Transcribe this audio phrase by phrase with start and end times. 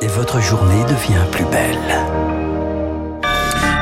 [0.00, 1.76] et votre journée devient plus belle.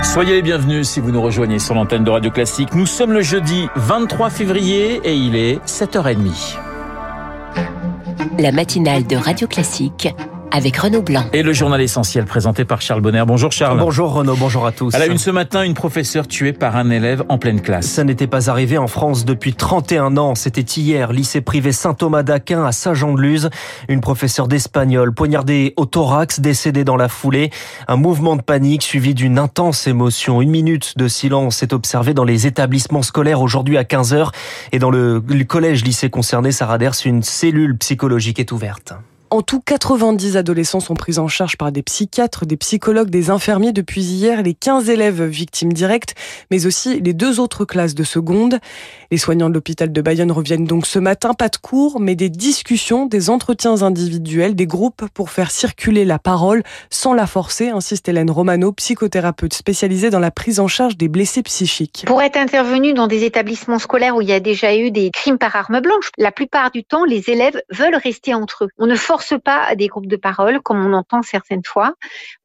[0.02, 2.74] Soyez les bienvenus si vous nous rejoignez sur l'antenne de Radio Classique.
[2.74, 6.56] Nous sommes le jeudi 23 février et il est 7h30.
[8.38, 10.14] La matinale de Radio Classique
[10.52, 11.24] avec Renaud Blanc.
[11.32, 13.24] Et le journal essentiel présenté par Charles Bonner.
[13.26, 13.78] Bonjour Charles.
[13.78, 14.94] Bonjour Renaud, bonjour à tous.
[14.94, 17.86] À la une ce matin, une professeure tuée par un élève en pleine classe.
[17.86, 20.34] Ça n'était pas arrivé en France depuis 31 ans.
[20.34, 23.50] C'était hier, lycée privé Saint-Thomas d'Aquin à Saint-Jean-de-Luz.
[23.88, 27.50] Une professeure d'espagnol poignardée au thorax, décédée dans la foulée.
[27.88, 30.40] Un mouvement de panique suivi d'une intense émotion.
[30.42, 34.30] Une minute de silence est observée dans les établissements scolaires aujourd'hui à 15h.
[34.72, 38.94] Et dans le, collège lycée concerné, Sarah Ders, une cellule psychologique est ouverte.
[39.30, 43.72] En tout, 90 adolescents sont pris en charge par des psychiatres, des psychologues, des infirmiers
[43.72, 46.14] depuis hier, les 15 élèves victimes directes,
[46.52, 48.60] mais aussi les deux autres classes de seconde.
[49.10, 52.28] Les soignants de l'hôpital de Bayonne reviennent donc ce matin, pas de cours, mais des
[52.28, 58.08] discussions, des entretiens individuels, des groupes pour faire circuler la parole sans la forcer, insiste
[58.08, 62.04] Hélène Romano, psychothérapeute spécialisée dans la prise en charge des blessés psychiques.
[62.06, 65.38] Pour être intervenu dans des établissements scolaires où il y a déjà eu des crimes
[65.38, 68.68] par arme blanche, la plupart du temps, les élèves veulent rester entre eux.
[68.78, 68.94] On ne
[69.42, 71.94] pas à des groupes de parole, comme on entend certaines fois.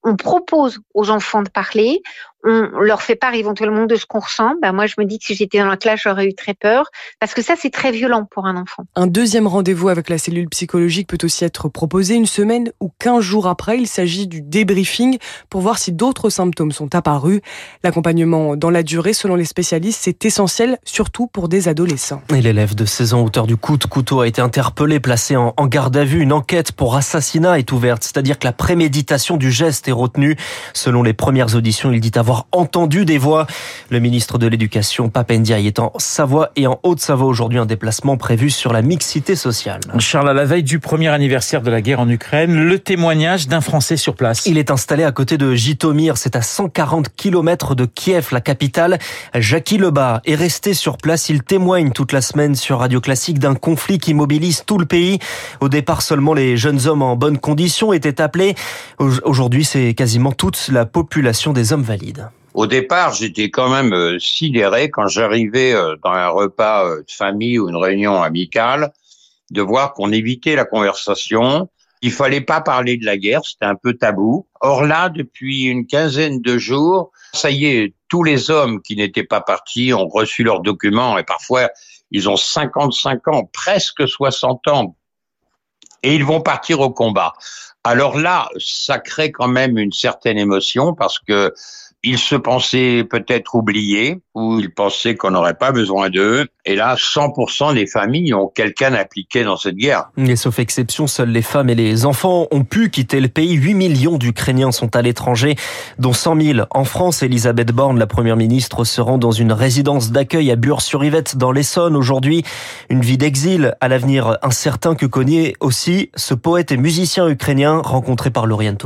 [0.04, 2.02] On propose aux enfants de parler,
[2.44, 4.53] on leur fait part éventuellement de ce qu'on ressent.
[4.61, 6.86] Ben moi, je me dis que si j'étais dans la classe, j'aurais eu très peur,
[7.20, 8.86] parce que ça, c'est très violent pour un enfant.
[8.95, 13.22] Un deuxième rendez-vous avec la cellule psychologique peut aussi être proposé une semaine ou quinze
[13.22, 13.78] jours après.
[13.78, 15.17] Il s'agit du débriefing
[15.50, 17.42] pour voir si d'autres symptômes sont apparus.
[17.84, 22.22] L'accompagnement dans la durée, selon les spécialistes, c'est essentiel, surtout pour des adolescents.
[22.34, 25.53] Et l'élève de 16 ans, auteur du coup de couteau, a été interpellé, placé en
[25.67, 26.22] garde à vue.
[26.22, 30.36] Une enquête pour assassinat est ouverte, c'est-à-dire que la préméditation du geste est retenue.
[30.73, 33.48] Selon les premières auditions, il dit avoir entendu des voix.
[33.90, 38.50] Le ministre de l'Éducation, Papendiaï, est en Savoie et en Haute-Savoie aujourd'hui un déplacement prévu
[38.50, 39.82] sur la mixité sociale.
[40.00, 43.62] Charles, à la veille du premier anniversaire de la guerre en Ukraine, le témoignage d'un
[43.62, 44.46] Français sur place.
[44.46, 49.00] Il est installé à côté de Jitomir, c'est à 140 km de Kiev, la capitale.
[49.36, 51.30] Jackie Lebas est resté sur place.
[51.30, 55.19] Il témoigne toute la semaine sur Radio Classique d'un conflit qui mobilise tout le pays.
[55.59, 58.56] Au départ, seulement les jeunes hommes en bonne condition étaient appelés.
[59.00, 62.21] Aujourd'hui, c'est quasiment toute la population des hommes valides.
[62.53, 67.12] Au départ, j'étais quand même euh, sidéré quand j'arrivais euh, dans un repas euh, de
[67.12, 68.91] famille ou une réunion amicale
[69.51, 71.69] de voir qu'on évitait la conversation.
[72.01, 74.47] Il fallait pas parler de la guerre, c'était un peu tabou.
[74.59, 79.23] Or là, depuis une quinzaine de jours, ça y est, tous les hommes qui n'étaient
[79.23, 81.69] pas partis ont reçu leurs documents et parfois
[82.09, 84.95] ils ont 55 ans, presque 60 ans,
[86.03, 87.33] et ils vont partir au combat.
[87.83, 91.53] Alors là, ça crée quand même une certaine émotion parce que
[92.03, 96.47] ils se pensaient peut-être oubliés ou ils pensaient qu'on n'aurait pas besoin d'eux.
[96.66, 100.09] Et là, 100% des familles ont quelqu'un impliqué dans cette guerre.
[100.17, 103.53] Et sauf exception, seules les femmes et les enfants ont pu quitter le pays.
[103.53, 105.56] 8 millions d'Ukrainiens sont à l'étranger,
[106.00, 107.23] dont 100 000 en France.
[107.23, 111.95] Elisabeth Borne, la première ministre, se rend dans une résidence d'accueil à Bure-sur-Yvette dans l'Essonne
[111.95, 112.44] aujourd'hui.
[112.89, 118.31] Une vie d'exil à l'avenir incertain que connaît aussi ce poète et musicien ukrainien rencontré
[118.31, 118.78] par Lauriane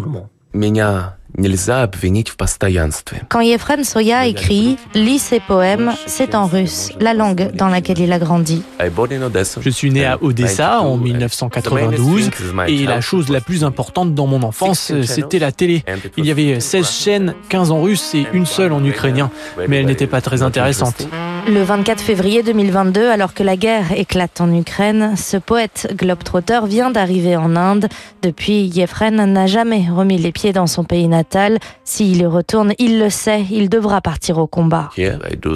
[3.29, 8.12] Quand Yefren Soya écrit, lit ses poèmes, c'est en russe, la langue dans laquelle il
[8.12, 8.63] a grandi.
[9.62, 12.29] Je suis né à Odessa en 1992
[12.68, 15.84] et la chose la plus importante dans mon enfance, c'était la télé.
[16.18, 19.29] Il y avait 16 chaînes, 15 en russe et une seule en ukrainien,
[19.68, 21.07] mais elle n'était pas très intéressante.
[21.47, 26.89] Le 24 février 2022, alors que la guerre éclate en Ukraine, ce poète globetrotter vient
[26.89, 27.88] d'arriver en Inde.
[28.23, 31.59] Depuis, Yefren n'a jamais remis les pieds dans son pays natal.
[31.83, 34.89] S'il y retourne, il le sait, il devra partir au combat.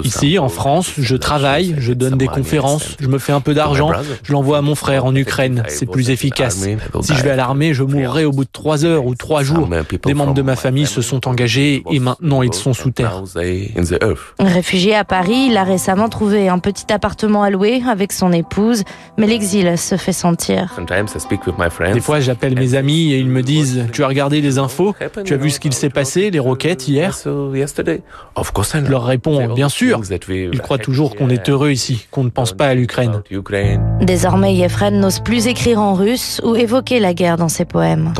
[0.04, 3.90] Ici, en France, je travaille, je donne des conférences, je me fais un peu d'argent,
[4.22, 5.64] je l'envoie à mon frère en Ukraine.
[5.66, 6.68] C'est plus efficace.
[7.00, 9.68] Si je vais à l'armée, je mourrai au bout de trois heures ou trois jours.
[10.04, 13.24] Des membres de ma famille se sont engagés et maintenant ils sont sous terre.
[14.38, 18.82] Réfugié à Paris, il a récemment trouvé un petit appartement à louer avec son épouse,
[19.16, 20.76] mais l'exil se fait sentir.
[21.94, 24.94] Des fois, j'appelle mes amis et ils me disent Tu as regardé les infos?
[25.24, 27.16] Tu as vu ce qu'il s'est passé, les roquettes hier?
[27.24, 30.02] Je leur réponds Bien sûr.
[30.28, 33.22] Ils croient toujours qu'on est heureux ici, qu'on ne pense pas à l'Ukraine.
[34.02, 38.12] Désormais, Yefren n'ose plus écrire en russe ou évoquer la guerre dans ses poèmes.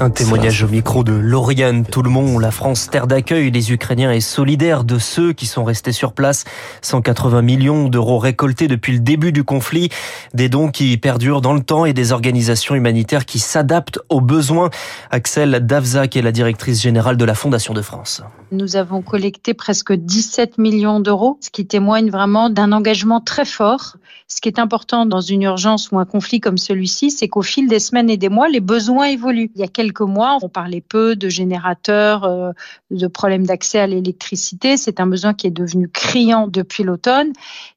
[0.00, 2.40] Un témoignage au micro de Lauriane Tout-le-Monde.
[2.40, 6.44] La France, terre d'accueil des Ukrainiens, est solidaire de ceux qui sont restés sur place.
[6.82, 9.88] 180 millions d'euros récoltés depuis le début du conflit.
[10.34, 14.70] Des dons qui perdurent dans le temps et des organisations humanitaires qui s'adaptent aux besoins.
[15.10, 18.22] Axel Davzak est la directrice générale de la Fondation de France.
[18.52, 23.96] Nous avons collecté presque 17 millions d'euros, ce qui témoigne vraiment d'un engagement très fort.
[24.28, 27.66] Ce qui est important dans une urgence ou un conflit comme celui-ci, c'est qu'au fil
[27.66, 29.50] des semaines et des mois, les besoins évoluent.
[29.54, 32.52] Il y a quelques mois, on parlait peu de générateurs, euh,
[32.90, 34.76] de problèmes d'accès à l'électricité.
[34.76, 37.32] C'est un besoin qui est devenu criant depuis l'automne.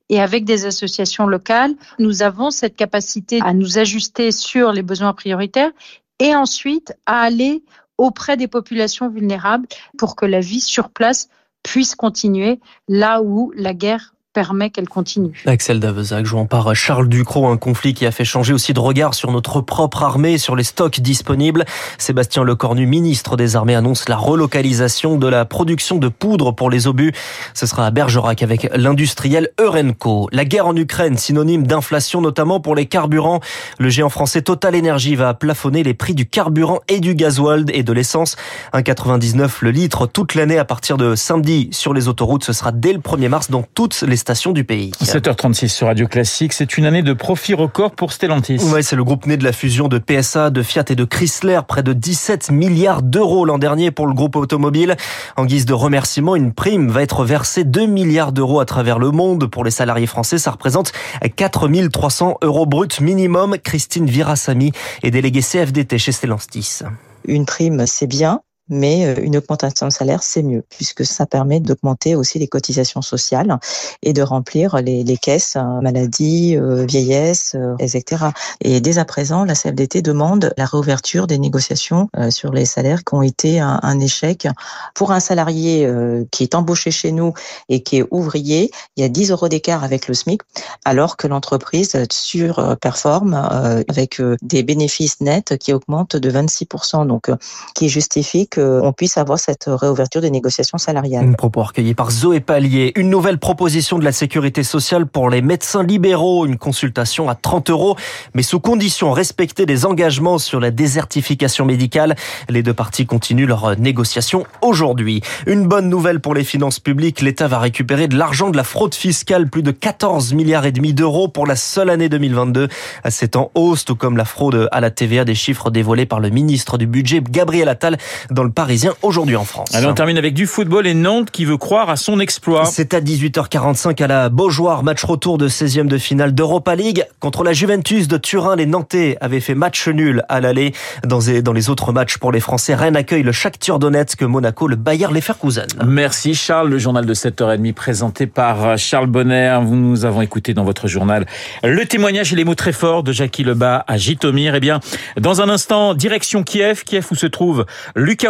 [0.09, 5.13] Et avec des associations locales, nous avons cette capacité à nous ajuster sur les besoins
[5.13, 5.71] prioritaires
[6.19, 7.63] et ensuite à aller
[7.97, 9.67] auprès des populations vulnérables
[9.97, 11.29] pour que la vie sur place
[11.63, 15.43] puisse continuer là où la guerre permet qu'elle continue.
[15.45, 19.13] Axel Davezac, jouant par Charles Ducrot, un conflit qui a fait changer aussi de regard
[19.13, 21.65] sur notre propre armée, sur les stocks disponibles.
[21.97, 26.87] Sébastien Lecornu, ministre des Armées, annonce la relocalisation de la production de poudre pour les
[26.87, 27.11] obus.
[27.53, 30.29] Ce sera à Bergerac avec l'industriel Eurenco.
[30.31, 33.41] La guerre en Ukraine, synonyme d'inflation, notamment pour les carburants.
[33.79, 37.83] Le géant français Total Energy va plafonner les prix du carburant et du gasoil et
[37.83, 38.37] de l'essence.
[38.73, 42.45] 1,99 le litre toute l'année à partir de samedi sur les autoroutes.
[42.45, 44.91] Ce sera dès le 1er mars dans toutes les stations du pays.
[45.03, 48.59] 7h36 sur Radio Classique, c'est une année de profit record pour Stellantis.
[48.71, 51.59] Ouais, c'est le groupe né de la fusion de PSA, de Fiat et de Chrysler,
[51.67, 54.95] près de 17 milliards d'euros l'an dernier pour le groupe automobile.
[55.37, 59.11] En guise de remerciement, une prime va être versée 2 milliards d'euros à travers le
[59.11, 60.37] monde pour les salariés français.
[60.37, 60.91] Ça représente
[61.35, 63.57] 4300 euros bruts minimum.
[63.57, 64.71] Christine Virasamy
[65.03, 66.81] est déléguée CFDT chez Stellantis.
[67.25, 68.41] Une prime, c'est bien,
[68.71, 73.03] mais euh, une augmentation de salaire, c'est mieux, puisque ça permet d'augmenter aussi les cotisations
[73.03, 73.59] sociales
[74.01, 78.25] et de remplir les, les caisses hein, maladie, euh, vieillesse, euh, etc.
[78.61, 83.13] Et dès à présent, la CFDT demande la réouverture des négociations sur les salaires qui
[83.13, 84.47] ont été un, un échec.
[84.95, 85.89] Pour un salarié
[86.31, 87.33] qui est embauché chez nous
[87.67, 90.41] et qui est ouvrier, il y a 10 euros d'écart avec le SMIC,
[90.85, 97.29] alors que l'entreprise surperforme avec des bénéfices nets qui augmentent de 26%, donc
[97.75, 101.25] qui justifie que on puisse avoir cette réouverture des négociations salariales.
[101.27, 102.91] Un propos recueilli par Zoé Pallier.
[102.95, 106.45] Une nouvelle proposition de la sécurité sociale pour les médecins libéraux.
[106.45, 107.95] Une consultation à 30 euros,
[108.33, 112.15] mais sous condition respecter des engagements sur la désertification médicale.
[112.49, 115.21] Les deux parties continuent leurs négociations aujourd'hui.
[115.45, 117.21] Une bonne nouvelle pour les finances publiques.
[117.21, 119.49] L'État va récupérer de l'argent de la fraude fiscale.
[119.49, 122.67] Plus de 14 milliards et demi d'euros pour la seule année 2022.
[123.09, 126.29] C'est en hausse, tout comme la fraude à la TVA des chiffres dévoilés par le
[126.29, 127.97] ministre du budget, Gabriel Attal,
[128.29, 129.69] dans le Parisien aujourd'hui en France.
[129.73, 132.65] Allez, on termine avec du football et Nantes qui veut croire à son exploit.
[132.65, 137.05] C'est à 18h45 à la Beaujoire, match retour de 16e de finale d'Europa League.
[137.19, 140.73] Contre la Juventus de Turin, les Nantais avaient fait match nul à l'aller.
[141.03, 141.19] Dans
[141.53, 145.67] les autres matchs pour les Français, Rennes accueille le Shakhtar Donetsk, Monaco, le Bayer Leverkusen.
[145.85, 149.59] Merci Charles, le journal de 7h30 présenté par Charles Bonner.
[149.63, 151.25] Vous nous avons écouté dans votre journal
[151.63, 154.55] le témoignage et les mots très forts de Jackie Lebas à Jitomir.
[154.55, 154.79] Eh bien,
[155.19, 157.65] dans un instant, direction Kiev, Kiev où se trouve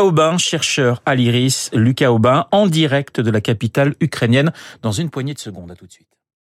[0.02, 4.52] Lucas Aubin, chercheur à l'IRIS, Lucas Aubin, en direct de la capitale ukrainienne,
[4.82, 5.70] dans une poignée de secondes.
[5.70, 6.08] À tout de suite.